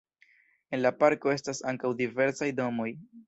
En 0.77 0.81
la 0.85 0.91
parko 1.03 1.33
estas 1.35 1.61
ankaŭ 1.73 1.93
diversaj 2.01 2.51
domoj. 2.63 2.91